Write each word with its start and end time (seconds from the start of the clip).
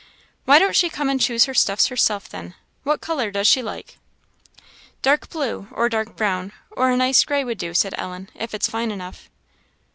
"Why 0.45 0.57
don't 0.57 0.75
she 0.75 0.89
come 0.89 1.09
and 1.09 1.21
choose 1.21 1.45
her 1.45 1.53
stuffs 1.53 1.85
herself, 1.89 2.27
then? 2.27 2.55
What 2.81 3.01
colour 3.01 3.29
does 3.29 3.45
she 3.45 3.61
like?" 3.61 3.99
"Dark 5.03 5.29
blue, 5.29 5.67
or 5.71 5.89
dark 5.89 6.15
brown, 6.15 6.53
or 6.71 6.89
a 6.89 6.97
nice 6.97 7.23
gray 7.23 7.43
would 7.43 7.59
do," 7.59 7.75
said 7.75 7.93
Ellen, 7.99 8.27
"if 8.33 8.55
it 8.55 8.63
is 8.63 8.67
fine 8.71 8.89
enough." 8.89 9.29